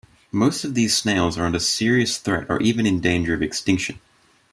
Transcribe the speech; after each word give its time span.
Most 0.31 0.63
of 0.63 0.73
these 0.73 0.97
snails 0.97 1.37
are 1.37 1.45
under 1.45 1.59
serious 1.59 2.17
threat 2.17 2.47
or 2.49 2.59
even 2.59 2.87
in 2.87 3.01
danger 3.01 3.35
of 3.35 3.43
extinction. 3.43 3.99